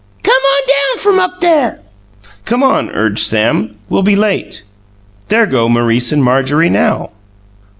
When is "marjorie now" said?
6.23-7.11